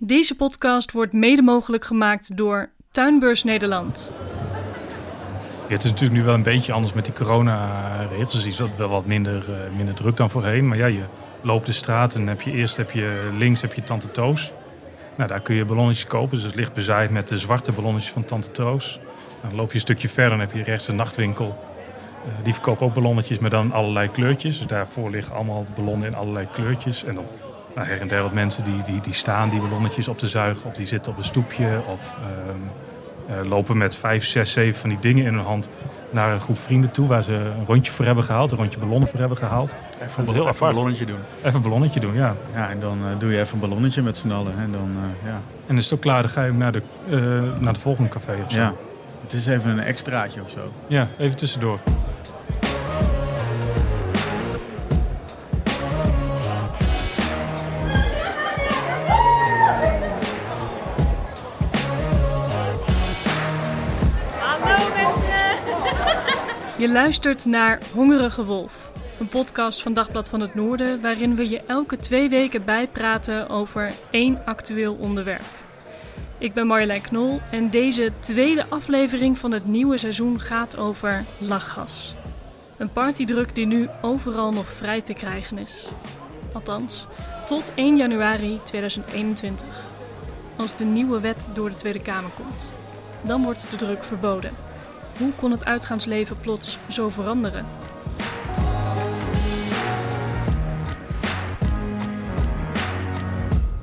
[0.00, 4.12] Deze podcast wordt mede mogelijk gemaakt door Tuinbeurs Nederland.
[5.66, 8.32] Het is natuurlijk nu wel een beetje anders met die corona-regels.
[8.32, 10.68] Dus is wel wat minder, uh, minder druk dan voorheen.
[10.68, 11.02] Maar ja, je
[11.40, 14.52] loopt de straat en heb je eerst heb je links heb je Tante Toos.
[15.16, 16.36] Nou, daar kun je ballonnetjes kopen.
[16.36, 19.00] Dus het ligt bezaaid met de zwarte ballonnetjes van Tante Toos.
[19.42, 21.66] Dan loop je een stukje verder en heb je rechts een nachtwinkel.
[22.26, 24.58] Uh, die verkopen ook ballonnetjes, maar dan allerlei kleurtjes.
[24.58, 27.04] Dus daarvoor liggen allemaal ballonnen in allerlei kleurtjes.
[27.04, 27.26] En dan
[27.78, 30.64] nou, her en der wat mensen die, die, die staan die ballonnetjes op te zuigen.
[30.64, 31.80] Of die zitten op een stoepje.
[31.86, 32.16] Of
[32.48, 32.70] um,
[33.30, 35.70] uh, lopen met vijf, zes, zeven van die dingen in hun hand
[36.10, 37.06] naar een groep vrienden toe.
[37.06, 38.50] Waar ze een rondje voor hebben gehaald.
[38.50, 39.76] Een rondje ballonnen voor hebben gehaald.
[40.02, 41.20] Even, een, heel even een ballonnetje doen.
[41.42, 42.36] Even een ballonnetje doen, ja.
[42.54, 44.58] Ja, en dan uh, doe je even een ballonnetje met z'n allen.
[44.58, 45.40] En dan, uh, ja.
[45.66, 46.22] En is het ook klaar.
[46.22, 46.82] Dan ga je naar de,
[47.58, 48.58] naar de volgende café of zo.
[48.58, 48.72] Ja,
[49.22, 50.72] het is even een extraatje of zo.
[50.86, 51.78] Ja, even tussendoor.
[66.78, 68.90] Je luistert naar Hongerige Wolf,
[69.20, 73.92] een podcast van Dagblad van het Noorden, waarin we je elke twee weken bijpraten over
[74.10, 75.44] één actueel onderwerp.
[76.38, 82.14] Ik ben Marjolein Knol en deze tweede aflevering van het nieuwe seizoen gaat over lachgas.
[82.76, 85.88] Een partydruk die nu overal nog vrij te krijgen is.
[86.52, 87.06] Althans,
[87.46, 89.66] tot 1 januari 2021.
[90.56, 92.72] Als de nieuwe wet door de Tweede Kamer komt.
[93.22, 94.67] Dan wordt de druk verboden.
[95.18, 97.66] Hoe kon het uitgaansleven plots zo veranderen?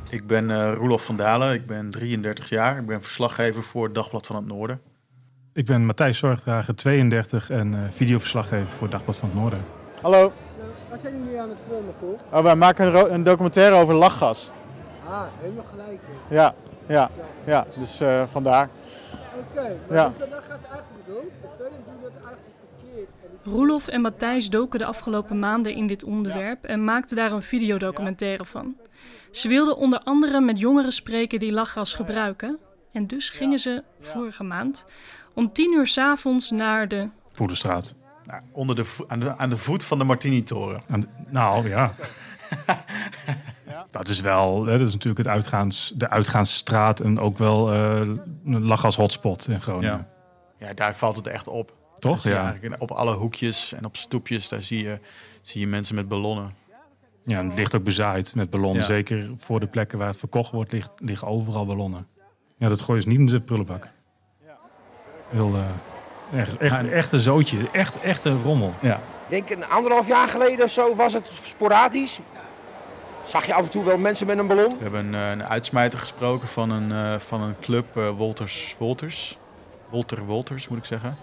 [0.09, 2.77] Ik ben uh, Roelof van Dalen, ik ben 33 jaar.
[2.77, 4.81] Ik ben verslaggever voor het Dagblad van het Noorden.
[5.53, 9.65] Ik ben Matthijs Zorgdrager, 32 en uh, videoverslaggever voor het Dagblad van het Noorden.
[10.01, 10.33] Hallo.
[10.89, 12.19] Wat zijn jullie aan het filmen voor?
[12.37, 14.51] Oh, wij maken een, een, documentaire over lachgas.
[15.07, 15.99] Ah, helemaal gelijk.
[16.29, 16.53] Ja,
[16.87, 17.09] ja,
[17.43, 18.69] ja, dus uh, vandaar.
[19.11, 20.03] Oké, okay, maar ja.
[20.03, 20.94] dan gaat het eigenlijk
[23.43, 28.45] Roelof en Matthijs doken de afgelopen maanden in dit onderwerp en maakten daar een videodocumentaire
[28.45, 28.75] van.
[29.31, 32.57] Ze wilden onder andere met jongeren spreken die lachgas gebruiken.
[32.91, 34.85] En dus gingen ze vorige maand
[35.33, 37.09] om tien uur s'avonds naar de...
[37.33, 37.95] Poederstraat.
[38.25, 40.81] Nou, onder de, aan, de, aan de voet van de Martini-toren.
[41.29, 41.93] Nou ja.
[43.89, 47.99] Dat is wel, hè, dat is natuurlijk het uitgaans, de uitgaansstraat en ook wel uh,
[48.45, 49.91] een lachgas hotspot in Groningen.
[49.91, 50.14] Ja.
[50.67, 51.73] Ja, daar valt het echt op.
[51.99, 52.23] Toch?
[52.23, 52.55] Ja.
[52.77, 54.99] Op alle hoekjes en op stoepjes, daar zie je,
[55.41, 56.53] zie je mensen met ballonnen.
[57.23, 58.79] Ja, en het ligt ook bezaaid met ballonnen.
[58.79, 58.85] Ja.
[58.85, 62.07] Zeker voor de plekken waar het verkocht wordt, ligt, liggen overal ballonnen.
[62.57, 63.89] Ja, dat gooien ze niet in de prullenbak.
[65.29, 67.57] Heel, uh, echt, echt, echt een zootje.
[67.71, 68.73] Echt, echt een rommel.
[68.81, 68.95] Ja.
[68.95, 72.19] Ik denk een anderhalf jaar geleden of zo was het sporadisch.
[73.23, 74.69] Zag je af en toe wel mensen met een ballon?
[74.69, 79.37] We hebben een, een uitsmijter gesproken van een, uh, van een club, uh, Wolters Wolters.
[79.89, 81.17] Wolter Wolters moet ik zeggen.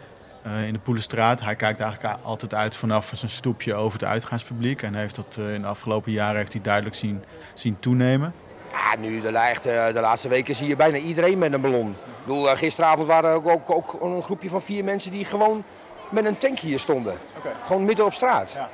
[0.46, 1.40] Uh, in de Poelenstraat.
[1.40, 4.82] Hij kijkt eigenlijk altijd uit vanaf zijn stoepje over het uitgaanspubliek.
[4.82, 7.24] En heeft dat in de afgelopen jaren heeft hij duidelijk zien,
[7.54, 8.34] zien toenemen.
[8.72, 11.90] Ja, nu de, echt, de laatste weken zie je bijna iedereen met een ballon.
[11.90, 15.64] Ik bedoel, gisteravond waren er ook, ook, ook, een groepje van vier mensen die gewoon
[16.10, 17.18] met een tank hier stonden.
[17.38, 17.52] Okay.
[17.64, 18.52] Gewoon midden op straat.
[18.52, 18.68] Ja.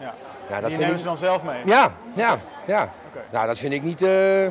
[0.00, 0.14] Ja.
[0.48, 1.00] Ja, dat die nemen ik...
[1.00, 1.62] ze dan zelf mee?
[1.64, 2.92] Ja, ja, ja.
[3.10, 3.24] Okay.
[3.32, 4.02] Nou, dat vind ik niet...
[4.02, 4.46] Uh...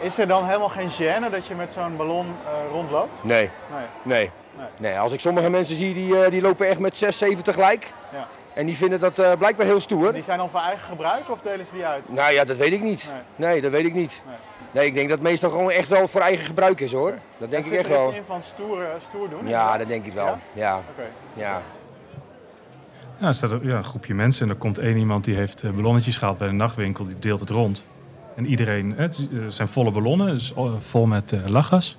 [0.00, 3.24] Is er dan helemaal geen gêne dat je met zo'n ballon uh, rondloopt?
[3.24, 3.50] Nee.
[3.70, 3.86] Nee.
[4.02, 4.30] nee.
[4.56, 4.66] Nee.
[4.78, 4.98] Nee.
[4.98, 7.92] Als ik sommige mensen zie, die, uh, die lopen echt met 6, 7 tegelijk.
[8.12, 8.28] Ja.
[8.54, 10.12] En die vinden dat uh, blijkbaar heel stoer.
[10.12, 12.12] Die zijn dan voor eigen gebruik of delen ze die uit?
[12.12, 13.08] Nou ja, dat weet ik niet.
[13.36, 14.22] Nee, nee dat weet ik niet.
[14.26, 14.36] Nee.
[14.70, 17.08] Nee, ik denk dat het meestal gewoon echt wel voor eigen gebruik is hoor.
[17.08, 17.20] Okay.
[17.38, 18.08] Dat denk dat ik echt er wel.
[18.08, 19.48] iets in van stoer, stoer doen?
[19.48, 20.26] Ja, dat denk ik wel.
[20.26, 20.38] Ja?
[20.52, 20.82] Ja.
[20.92, 21.10] Okay.
[21.34, 21.62] ja.
[23.18, 26.16] Ja, er staat ja, een groepje mensen en er komt één iemand die heeft ballonnetjes
[26.16, 27.06] gehaald bij de nachtwinkel.
[27.06, 27.86] Die deelt het rond.
[28.38, 31.96] En iedereen, het zijn volle ballonnen, dus vol met uh, lachgas.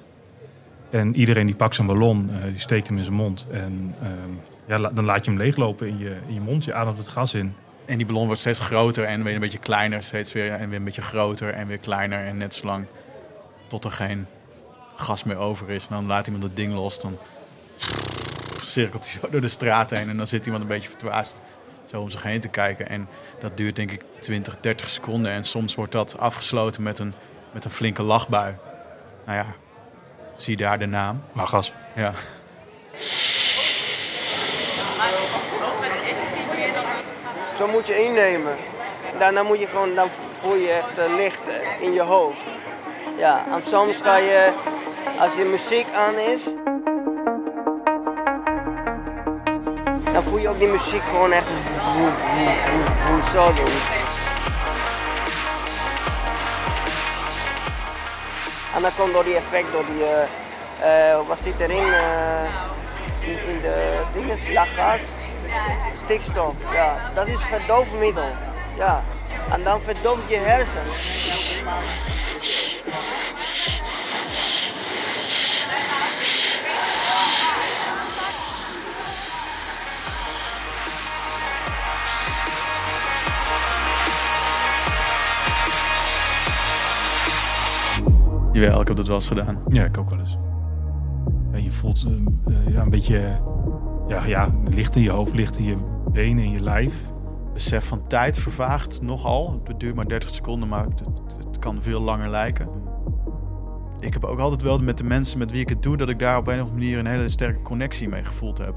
[0.90, 3.48] En iedereen die pakt zo'n ballon, die steekt hem in zijn mond.
[3.52, 6.66] En um, ja, dan laat je hem leeglopen in je, in je mond.
[6.66, 7.54] Je ademt het gas in.
[7.86, 10.04] En die ballon wordt steeds groter en weer een beetje kleiner.
[10.04, 12.26] Steeds weer en weer een beetje groter en weer kleiner.
[12.26, 12.86] En net zolang
[13.68, 14.26] tot er geen
[14.96, 15.88] gas meer over is.
[15.88, 17.02] En dan laat iemand het ding los.
[17.02, 17.18] Dan
[18.62, 20.10] cirkelt hij zo door de straat heen.
[20.10, 21.40] En dan zit iemand een beetje verdwaasd
[21.90, 22.90] zo om zich heen te kijken.
[22.90, 23.08] En
[23.40, 25.32] dat duurt denk ik 20, 30 seconden.
[25.32, 27.14] En soms wordt dat afgesloten met een,
[27.52, 28.56] met een flinke lachbui.
[29.26, 29.46] Nou ja,
[30.40, 31.24] Zie daar de naam.
[31.34, 31.74] Lachgas.
[31.96, 32.14] Ja.
[37.58, 38.56] Zo moet je innemen.
[39.18, 40.10] Daarna moet je gewoon, dan
[40.42, 42.42] voel je echt eh, licht eh, in je hoofd.
[43.18, 44.52] Ja, en soms ga je,
[45.20, 46.50] als je muziek aan is,
[50.24, 51.48] dan voel je ook die muziek gewoon echt
[53.32, 53.76] zo doen.
[58.76, 62.44] En dan komt door die effect, door die, eh, eh, wat zit erin, eh,
[63.20, 65.02] in, in de dingen, lachgas,
[66.04, 68.32] stikstof, ja, dat is verdoofmiddel,
[68.78, 69.04] ja.
[69.52, 70.84] En dan verdooft je hersen.
[88.60, 89.58] Jawel, ik heb dat wel eens gedaan.
[89.70, 90.38] Ja, ik ook wel eens.
[91.52, 93.40] Ja, je voelt eh, eh, ja, een beetje
[94.08, 95.76] ja, ja, licht in je hoofd, licht in je
[96.12, 96.94] benen, in je lijf.
[97.54, 99.62] Besef van tijd vervaagt nogal.
[99.64, 101.02] Het duurt maar 30 seconden, maar het,
[101.48, 102.68] het kan veel langer lijken.
[104.00, 106.20] Ik heb ook altijd wel met de mensen met wie ik het doe, dat ik
[106.20, 108.76] daar op een of andere manier een hele sterke connectie mee gevoeld heb.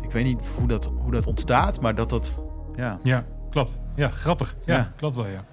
[0.00, 2.42] Ik weet niet hoe dat, hoe dat ontstaat, maar dat dat.
[2.74, 2.98] Ja.
[3.02, 3.78] Ja, klopt.
[3.94, 4.56] Ja, grappig.
[4.64, 4.92] Ja, Ja.
[4.96, 5.44] klopt wel, ja.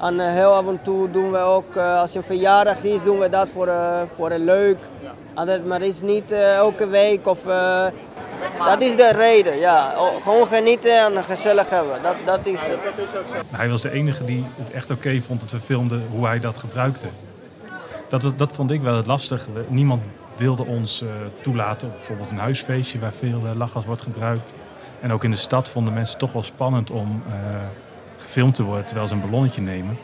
[0.00, 3.02] En eh, heel af en toe doen we ook, eh, als je een verjaardag is,
[3.04, 4.76] doen we dat voor, eh, voor een leuk.
[5.34, 7.46] En dat, maar het is niet eh, elke week of...
[7.46, 7.84] eh,
[8.66, 9.94] dat is de reden, ja.
[9.98, 12.02] O- gewoon genieten en gezellig hebben.
[12.02, 12.78] Dat, dat is het.
[13.50, 16.58] Hij was de enige die het echt oké vond dat we filmden hoe hij dat
[16.58, 17.06] gebruikte.
[18.08, 19.48] Dat, dat vond ik wel het lastige.
[19.68, 20.02] Niemand
[20.36, 21.08] wilde ons eh,
[21.42, 24.54] toelaten op bijvoorbeeld een huisfeestje waar veel lachgas wordt gebruikt.
[25.00, 27.34] En ook in de stad vonden mensen toch wel spannend om eh,
[28.16, 29.98] gefilmd te worden terwijl ze een ballonnetje nemen.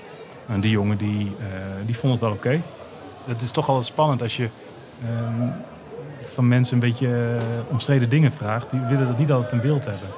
[0.46, 2.60] En die jongen die, eh, die vond het wel oké.
[3.24, 4.48] Het is toch wel spannend als je
[5.04, 5.48] ehm,
[6.34, 8.70] van mensen een beetje eh, omstreden dingen vraagt.
[8.70, 10.08] Die willen dat niet altijd in beeld hebben.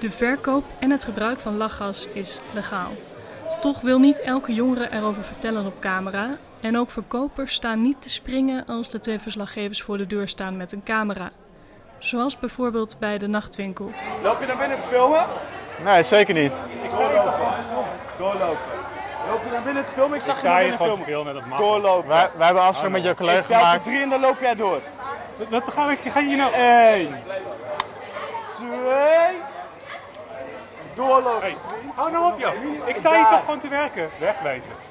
[0.00, 2.90] De verkoop en het gebruik van lachgas is legaal.
[3.60, 6.36] Toch wil niet elke jongere erover vertellen op camera.
[6.60, 10.56] En ook verkopers staan niet te springen als de twee verslaggevers voor de deur staan
[10.56, 11.30] met een camera.
[11.98, 13.90] Zoals bijvoorbeeld bij de nachtwinkel.
[14.22, 15.24] Loop je naar binnen te filmen?
[15.84, 16.52] Nee, zeker niet.
[16.82, 17.22] Ik sta hier
[18.18, 18.58] Doorlopen.
[19.30, 20.18] Loop je naar binnen te filmen?
[20.18, 21.04] Ik zag je naar binnen filmen.
[21.04, 21.58] filmen, dat mag.
[21.58, 22.08] Doorlopen.
[22.08, 23.74] Wij, wij hebben afspraak met jouw collega Ik gemaakt.
[23.74, 24.80] tot drie en dan loop jij door.
[25.50, 26.52] Wat ga ik ga je nou?
[26.54, 27.14] Eén.
[28.54, 29.40] Twee.
[30.94, 31.54] Doorlopen.
[31.94, 32.52] Hou nou op, joh.
[32.86, 34.08] Ik sta hier toch gewoon te werken.
[34.18, 34.84] Wegwezen.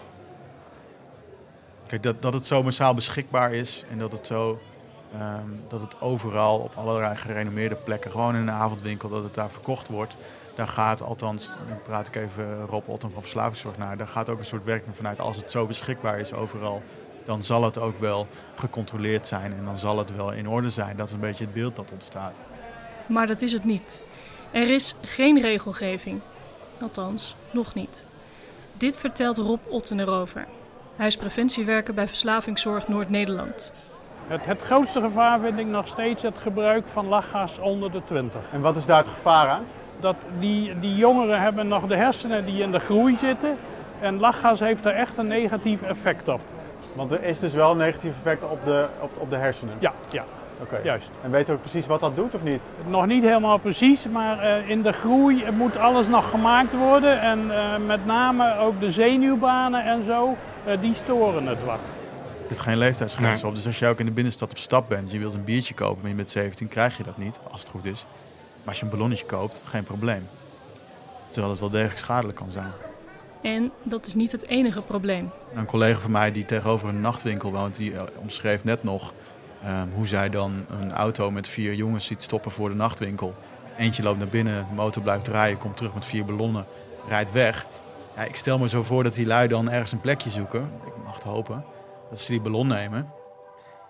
[1.87, 4.59] Kijk, dat, dat het zo massaal beschikbaar is en dat het zo.
[5.13, 9.49] ehm, dat het overal op allerlei gerenommeerde plekken, gewoon in een avondwinkel, dat het daar
[9.49, 10.15] verkocht wordt.
[10.55, 14.39] Daar gaat althans, nu praat ik even Rob Otten van Verslavingszorg naar, daar gaat ook
[14.39, 15.19] een soort werking vanuit.
[15.19, 16.83] Als het zo beschikbaar is overal,
[17.25, 20.97] dan zal het ook wel gecontroleerd zijn en dan zal het wel in orde zijn.
[20.97, 22.41] Dat is een beetje het beeld dat ontstaat.
[23.05, 24.03] Maar dat is het niet.
[24.51, 26.21] Er is geen regelgeving.
[26.81, 28.05] Althans, nog niet.
[28.73, 30.47] Dit vertelt Rob Otten erover.
[30.95, 33.71] Hij is preventiewerker bij Verslavingszorg Noord-Nederland.
[34.27, 38.41] Het, het grootste gevaar vind ik nog steeds het gebruik van lachgas onder de 20.
[38.51, 39.65] En wat is daar het gevaar aan?
[39.99, 43.57] Dat die, die jongeren hebben nog de hersenen die in de groei zitten.
[43.99, 46.41] En lachgas heeft er echt een negatief effect op.
[46.93, 49.75] Want er is dus wel een negatief effect op de, op, op de hersenen.
[49.79, 50.23] Ja, ja,
[50.61, 50.79] Oké.
[50.83, 51.09] juist.
[51.23, 52.61] En weet je ook precies wat dat doet of niet?
[52.87, 57.21] Nog niet helemaal precies, maar eh, in de groei moet alles nog gemaakt worden.
[57.21, 61.79] En eh, met name ook de zenuwbanen en zo, eh, die storen het wat.
[62.47, 63.55] Er zit geen leeftijdsgrens op.
[63.55, 65.97] Dus als je ook in de binnenstad op stap bent, je wilt een biertje kopen,
[66.01, 68.05] maar je bent 17, krijg je dat niet, als het goed is.
[68.65, 70.27] Maar als je een ballonnetje koopt, geen probleem.
[71.29, 72.71] Terwijl het wel degelijk schadelijk kan zijn.
[73.41, 75.29] En dat is niet het enige probleem.
[75.53, 79.13] Een collega van mij die tegenover een nachtwinkel woont, die eh, omschreef net nog
[79.63, 83.35] ehm, hoe zij dan een auto met vier jongens ziet stoppen voor de nachtwinkel.
[83.77, 86.65] Eentje loopt naar binnen, de motor blijft draaien, komt terug met vier ballonnen,
[87.07, 87.65] rijdt weg.
[88.15, 90.71] Ja, ik stel me zo voor dat die lui dan ergens een plekje zoeken.
[90.85, 91.63] Ik mag het hopen.
[92.09, 93.09] Dat ze die ballon nemen.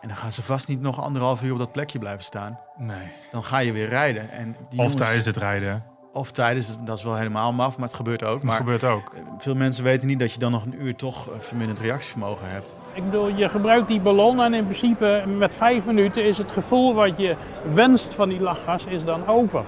[0.02, 2.60] En dan gaan ze vast niet nog anderhalf uur op dat plekje blijven staan.
[2.78, 3.08] Nee.
[3.32, 4.30] Dan ga je weer rijden.
[4.32, 5.70] En die Of jongens- tijdens het rijden.
[5.72, 5.78] hè.
[6.14, 8.44] Of tijdens, dat is wel helemaal maf, maar het gebeurt ook.
[8.44, 9.12] Maar gebeurt ook.
[9.38, 12.76] veel mensen weten niet dat je dan nog een uur toch eh, verminderd reactievermogen hebt.
[12.94, 16.94] Ik bedoel, je gebruikt die ballon en in principe met vijf minuten is het gevoel
[16.94, 17.36] wat je
[17.74, 19.64] wenst van die lachgas is dan over.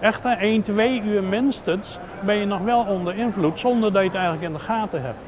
[0.00, 4.16] Echter, 1, 2 uur minstens ben je nog wel onder invloed zonder dat je het
[4.18, 5.18] eigenlijk in de gaten hebt.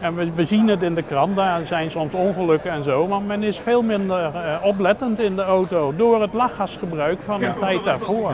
[0.00, 3.22] En we, we zien het in de krant, daar zijn soms ongelukken en zo, maar
[3.22, 7.84] men is veel minder eh, oplettend in de auto door het lachgasgebruik van een tijd
[7.84, 8.32] daarvoor.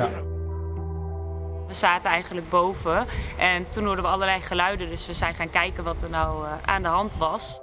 [1.67, 3.07] We zaten eigenlijk boven
[3.39, 6.53] en toen hoorden we allerlei geluiden, dus we zijn gaan kijken wat er nou eh,
[6.65, 7.63] aan de hand was.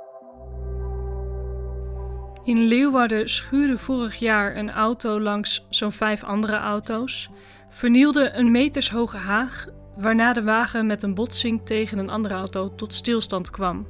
[2.43, 7.29] In Leeuwarden schuurde vorig jaar een auto langs zo'n vijf andere auto's,
[7.69, 12.93] vernielde een metershoge haag, waarna de wagen met een botsing tegen een andere auto tot
[12.93, 13.87] stilstand kwam.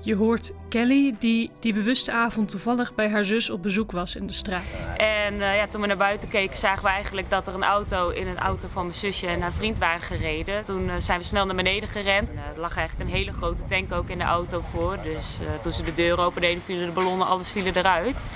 [0.00, 4.26] Je hoort Kelly, die die bewuste avond toevallig bij haar zus op bezoek was in
[4.26, 4.88] de straat.
[4.96, 8.08] En uh, ja, toen we naar buiten keken, zagen we eigenlijk dat er een auto
[8.08, 10.64] in een auto van mijn zusje en haar vriend waren gereden.
[10.64, 12.28] Toen uh, zijn we snel naar beneden gerend.
[12.28, 14.98] Uh, er lag eigenlijk een hele grote tank ook in de auto voor.
[15.02, 18.30] Dus toen ze de deur opendeden, vielen de ballonnen, alles viel eruit.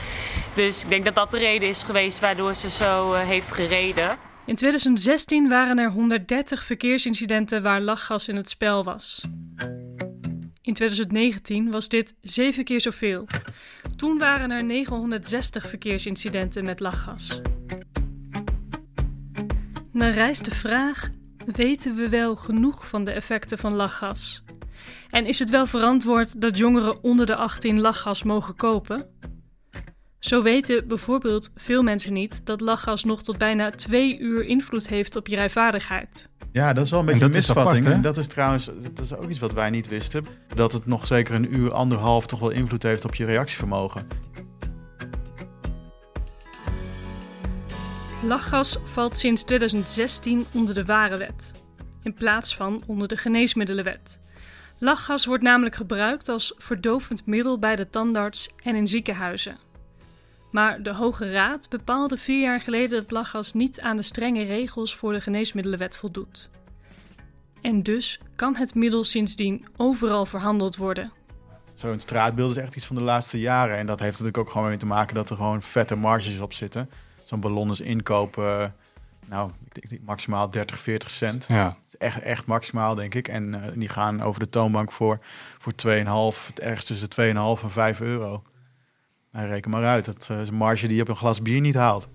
[0.54, 4.28] Dus ik denk dat dat de reden is geweest waardoor ze zo heeft gereden.
[4.46, 9.22] In 2016 waren er 130 verkeersincidenten waar lachgas in het spel was.
[10.62, 13.26] In 2019 was dit zeven keer zoveel.
[13.96, 17.40] Toen waren er 960 verkeersincidenten met lachgas.
[19.92, 21.10] Dan rijst de vraag:
[21.46, 24.42] weten we wel genoeg van de effecten van lachgas?
[25.10, 29.08] En is het wel verantwoord dat jongeren onder de 18 lachgas mogen kopen?
[30.20, 35.16] Zo weten bijvoorbeeld veel mensen niet dat lachgas nog tot bijna twee uur invloed heeft
[35.16, 36.28] op je rijvaardigheid.
[36.52, 37.86] Ja, dat is wel een beetje een misvatting.
[37.86, 40.26] en dat is trouwens dat is ook iets wat wij niet wisten.
[40.54, 44.06] Dat het nog zeker een uur, anderhalf toch wel invloed heeft op je reactievermogen.
[48.22, 51.52] Lachgas valt sinds 2016 onder de Warenwet,
[52.02, 54.20] in plaats van onder de Geneesmiddelenwet.
[54.78, 59.69] Lachgas wordt namelijk gebruikt als verdovend middel bij de tandarts en in ziekenhuizen.
[60.50, 64.96] Maar de Hoge Raad bepaalde vier jaar geleden dat lachgas niet aan de strenge regels
[64.96, 66.50] voor de geneesmiddelenwet voldoet.
[67.60, 71.12] En dus kan het middel sindsdien overal verhandeld worden.
[71.74, 73.76] Zo'n straatbeeld is echt iets van de laatste jaren.
[73.76, 76.52] En dat heeft natuurlijk ook gewoon mee te maken dat er gewoon vette marges op
[76.52, 76.90] zitten.
[77.24, 78.74] Zo'n ballon is inkopen,
[79.30, 81.46] nou, ik denk maximaal 30, 40 cent.
[81.48, 81.76] Ja.
[81.98, 83.28] Echt, echt maximaal, denk ik.
[83.28, 85.18] En uh, die gaan over de toonbank voor,
[85.58, 87.08] voor 2,5, het ergst tussen
[87.58, 88.42] 2,5 en 5 euro.
[89.32, 90.04] Nou, reken maar uit.
[90.04, 92.08] Dat is een marge die je op een glas bier niet haalt.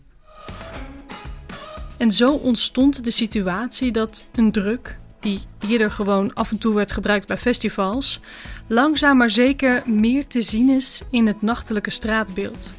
[1.97, 6.91] En zo ontstond de situatie dat een druk, die eerder gewoon af en toe werd
[6.91, 8.19] gebruikt bij festivals,
[8.67, 12.73] langzaam maar zeker meer te zien is in het nachtelijke straatbeeld.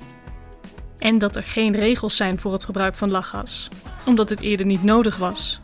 [0.98, 3.68] En dat er geen regels zijn voor het gebruik van lachgas,
[4.06, 5.60] omdat het eerder niet nodig was.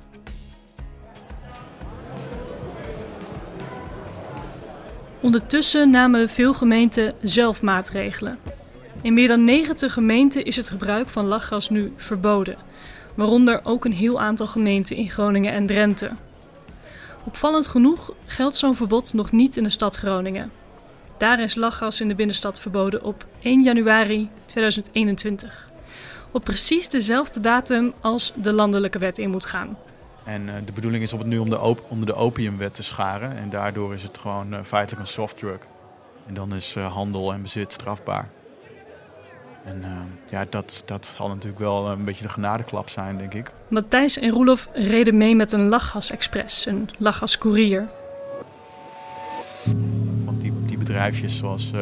[5.20, 8.38] Ondertussen namen veel gemeenten zelf maatregelen.
[9.02, 12.56] In meer dan 90 gemeenten is het gebruik van lachgas nu verboden,
[13.14, 16.10] waaronder ook een heel aantal gemeenten in Groningen en Drenthe.
[17.24, 20.52] Opvallend genoeg geldt zo'n verbod nog niet in de stad Groningen.
[21.18, 25.70] Daar is lachgas in de binnenstad verboden op 1 januari 2021.
[26.30, 29.78] Op precies dezelfde datum als de landelijke wet in moet gaan.
[30.24, 32.82] En uh, de bedoeling is om het nu om de op, onder de opiumwet te
[32.82, 33.36] scharen.
[33.36, 35.58] En daardoor is het gewoon uh, feitelijk een softdrug.
[36.26, 38.28] En dan is uh, handel en bezit strafbaar.
[39.64, 39.84] En
[40.30, 43.52] ja, dat, dat zal natuurlijk wel een beetje de genadeklap zijn, denk ik.
[43.68, 47.88] Matthijs en Roelof reden mee met een lachgas-express, een lachgas-courier.
[50.24, 51.80] Want die, die bedrijfjes zoals uh,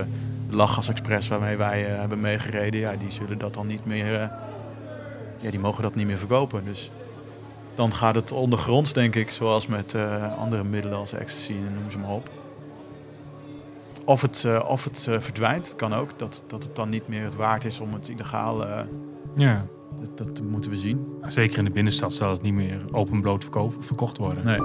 [0.48, 4.30] de Lachgas-express waarmee wij uh, hebben meegereden, ja, die zullen dat dan niet meer,
[5.40, 6.64] ja, die mogen dat niet meer verkopen.
[6.64, 6.90] Dus
[7.74, 9.94] dan gaat het ondergronds, denk ik, zoals met
[10.38, 12.30] andere middelen als ecstasy en noem ze maar op.
[14.04, 16.18] Of het, of het verdwijnt, kan ook.
[16.18, 18.66] Dat, dat het dan niet meer het waard is om het illegaal...
[19.36, 19.66] ja.
[20.00, 21.06] Dat, dat, moeten we zien.
[21.26, 24.44] Zeker in de binnenstad zal het niet meer openbloot verkocht worden.
[24.44, 24.60] Nee.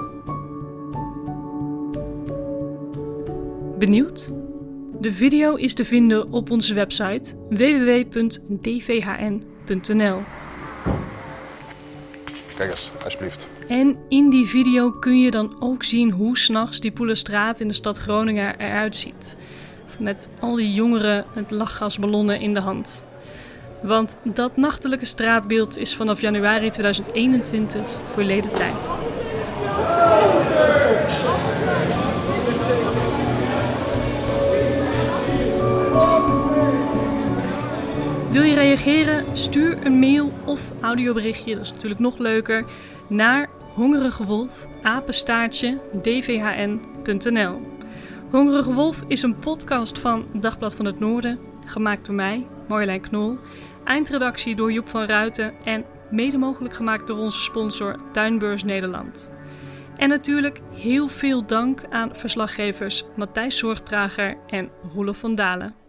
[3.78, 4.32] Benieuwd?
[5.00, 8.36] De video is te vinden op onze website www.dvhn.nl.
[12.56, 13.46] Kijk eens, alsjeblieft.
[13.68, 17.74] En in die video kun je dan ook zien hoe s'nachts die Poelenstraat in de
[17.74, 19.36] stad Groningen eruit ziet.
[19.98, 23.04] Met al die jongeren met lachgasballonnen in de hand.
[23.82, 27.80] Want dat nachtelijke straatbeeld is vanaf januari 2021
[28.12, 28.94] verleden tijd.
[38.36, 39.36] Wil je reageren?
[39.36, 42.64] Stuur een mail of audioberichtje, dat is natuurlijk nog leuker,
[43.08, 47.60] naar Hongerige Wolf, apenstaartje, dvhn.nl.
[48.30, 53.38] Hongerige Wolf is een podcast van Dagblad van het Noorden, gemaakt door mij, Marjolein Knol,
[53.84, 59.32] eindredactie door Joep van Ruiten en mede mogelijk gemaakt door onze sponsor Tuinbeurs Nederland.
[59.96, 65.85] En natuurlijk heel veel dank aan verslaggevers Matthijs Zorgdrager en Roelof van Dalen.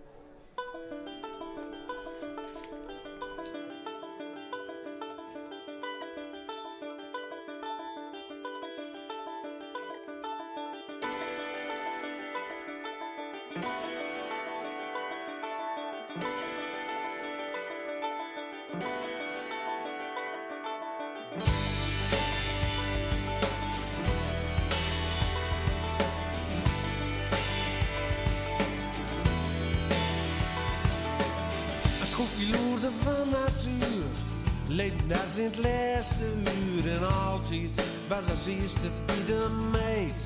[34.78, 36.26] Als in het laatste
[36.68, 37.70] uur en altijd
[38.08, 38.90] was als eerste
[39.26, 40.24] de meid.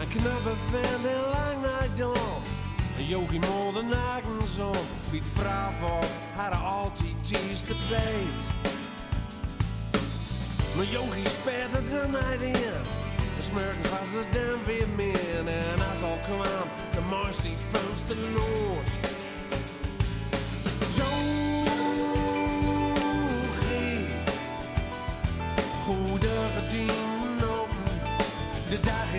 [0.00, 2.42] Een knappe vent en lang naar dan.
[2.98, 3.38] Een yogi
[3.74, 4.86] de nagens om.
[5.10, 8.40] Wie het vrouw voor had altijd tees te beet.
[10.76, 12.82] Maar yogi sperde de night in.
[13.36, 15.48] De smurgens was er dan weer min.
[15.48, 19.19] En als al kwam de mooiste van de lood.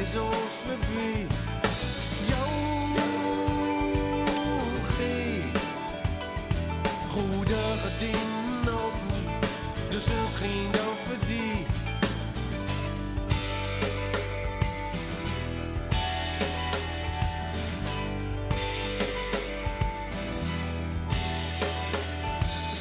[0.02, 1.28] Dag is ons voorbij.
[7.10, 8.94] Goede gedienden op,
[9.90, 11.66] de zon schijnt ook voor die.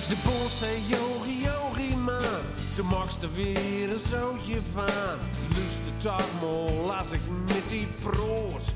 [0.08, 2.42] De bos zei yogi yogi man,
[2.76, 5.39] de makste weer een zootje van.
[5.56, 8.74] Luister toch mal als ik met die proot.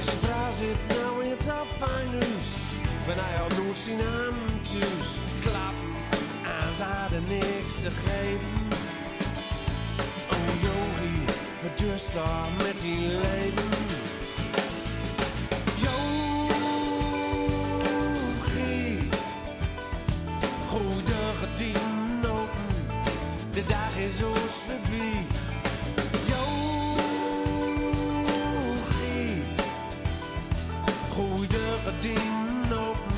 [0.00, 2.48] Zijn vrouw zit nou in het tapfijnhuis,
[3.06, 5.08] ben hij al nooit zien aan thuis.
[6.42, 8.68] Aan ze niks te geven.
[10.30, 10.58] Oh
[11.76, 13.67] dus daar met die leven?
[31.88, 33.16] Goede gedienden open,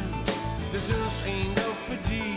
[0.72, 2.29] de zon schijnt ook die.